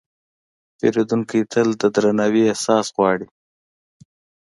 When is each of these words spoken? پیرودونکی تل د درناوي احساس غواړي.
پیرودونکی 0.77 1.39
تل 1.51 1.67
د 1.81 1.83
درناوي 1.95 2.43
احساس 2.51 2.85
غواړي. 2.95 3.27